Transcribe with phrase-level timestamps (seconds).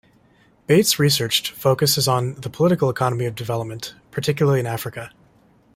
[0.65, 5.11] Bates's research focuses on the political economy of development, particularly in Africa.